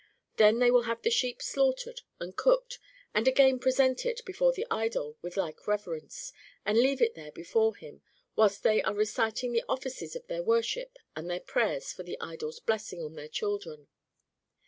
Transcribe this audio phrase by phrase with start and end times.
[0.37, 2.79] Then they will have the sheep slaughtered and cooked,
[3.13, 6.33] and again present it before the idol with like reverence,
[6.65, 8.01] and leave it there before him,
[8.35, 12.59] whilst they are reciting the offices of their worship and their prayers for the idol's
[12.59, 13.89] blessing on their children.